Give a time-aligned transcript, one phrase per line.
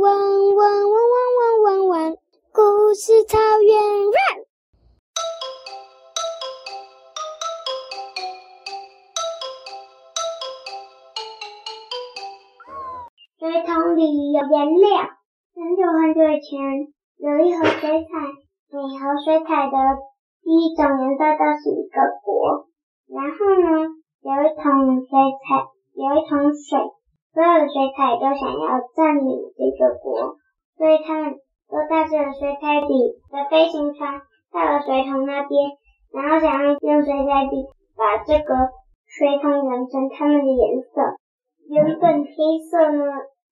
[0.00, 2.16] 汪汪汪汪汪汪汪！
[2.54, 3.76] 故事草原
[4.08, 4.48] ，run！
[13.38, 14.88] 水桶里有颜料。
[15.54, 16.58] 很久很久以前，
[17.18, 18.08] 有一盒水彩，
[18.70, 19.76] 每盒水彩的
[20.42, 22.68] 第一种颜色都是一个国。
[23.06, 23.68] 然后呢，
[24.22, 24.64] 有一桶
[25.04, 25.12] 水
[25.44, 26.99] 彩，有一桶水。
[27.32, 30.36] 所有的水彩都想要占领这个国，
[30.76, 31.34] 所以他们
[31.70, 32.90] 都带着水彩笔
[33.30, 34.20] 的飞行船
[34.52, 35.70] 到了水桶那边，
[36.12, 38.70] 然后想要用水彩笔把这个
[39.06, 41.14] 水桶染成他们的颜色。
[41.68, 43.04] 原本黑色呢，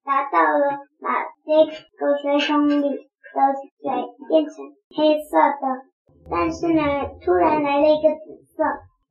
[0.04, 3.94] 达到了把这个水桶里的水
[4.28, 5.86] 变成黑色的，
[6.28, 6.82] 但是呢，
[7.24, 8.64] 突然来了一个紫色，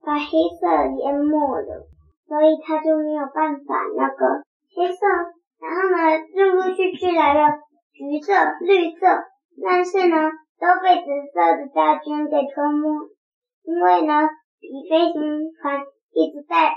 [0.04, 0.68] 把黑色
[1.06, 1.88] 淹没了，
[2.28, 4.44] 所以他就没有办法那个。
[4.78, 5.08] 黑色，
[5.58, 5.98] 然后呢，
[6.36, 7.58] 陆陆续续来了
[7.94, 8.32] 橘色、
[8.62, 9.08] 绿色，
[9.66, 10.30] 但是呢，
[10.62, 12.88] 都被紫色的大军给吞没。
[13.64, 14.30] 因为呢，
[14.62, 15.82] 比飞行船
[16.14, 16.76] 一直带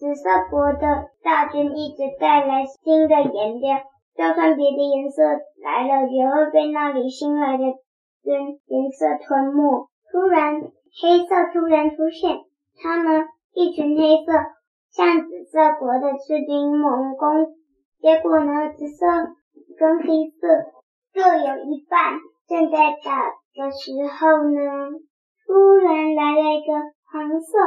[0.00, 3.76] 紫色国的大军一直带来新的颜料，
[4.16, 5.22] 就算别的颜色
[5.62, 7.64] 来了，也会被那里新来的
[8.24, 9.86] 军颜色吞没。
[10.10, 12.38] 突然，黑色突然出现，
[12.82, 14.32] 他呢，一群黑色。
[14.92, 17.56] 像紫色国的士兵猛攻，
[18.00, 19.06] 结果呢，紫色
[19.78, 20.48] 跟黑色
[21.14, 22.20] 各有一半。
[22.48, 24.60] 正在打的时候呢，
[25.46, 26.74] 突然来了一个
[27.08, 27.58] 黄色，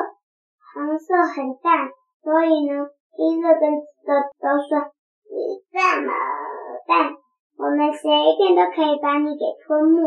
[0.61, 1.89] 黄色很淡，
[2.21, 2.85] 所以呢，
[3.17, 4.93] 黑色跟紫色都说
[5.25, 6.13] ：“你这么
[6.85, 7.17] 大，
[7.57, 10.01] 我们随便都可以把你给吞没，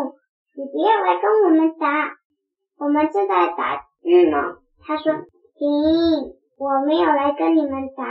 [0.55, 2.15] 你不要来跟我们打，
[2.79, 4.37] 我们正在打鱼呢。”
[4.87, 5.13] 他说
[5.59, 8.03] ：“停。”我没有来跟你们打，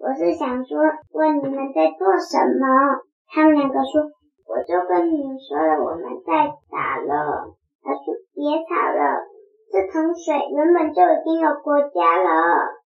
[0.00, 0.78] 我是想说
[1.12, 3.04] 问你们在做什么。
[3.28, 4.00] 他们两个说，
[4.48, 7.52] 我就跟你们说了，我们在打了。
[7.84, 9.28] 他说别吵了，
[9.70, 12.80] 这桶水原本就已经有国家了。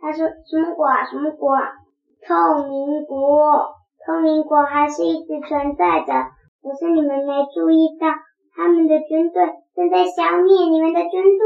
[0.00, 1.04] 他说什么国啊？
[1.10, 1.72] 什么国啊？
[2.22, 3.74] 透明国，
[4.06, 6.12] 透明国还是一直存在的，
[6.62, 8.06] 可是你们没注意到，
[8.54, 9.42] 他们的军队
[9.74, 11.44] 正在消灭你们的军队。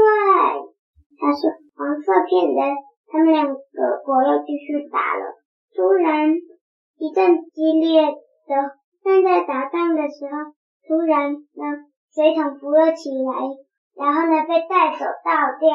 [1.17, 2.75] 他说黄色骗人。
[3.11, 3.59] 他们两个
[4.05, 5.35] 国又继续打了。
[5.75, 6.31] 突然
[6.97, 8.53] 一阵激烈的，
[9.03, 10.55] 正在打仗的时候，
[10.87, 11.63] 突然呢，
[12.15, 13.35] 水桶浮了起来，
[13.95, 15.67] 然后呢被带走倒掉，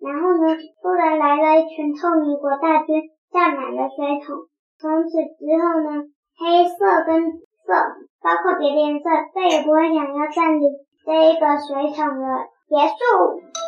[0.00, 4.48] 然后呢突然来了一群透明国大军，占满了水桶。
[4.80, 7.32] 从此之后呢，黑色跟
[7.66, 7.74] 色，
[8.22, 10.70] 包括别的颜色，再也不会想要占领
[11.04, 12.48] 这一个水桶了。
[12.68, 13.67] 结束。